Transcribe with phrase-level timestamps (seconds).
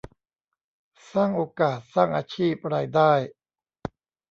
[1.11, 3.11] สร้างโอกาสสร้างอาชีพรายได้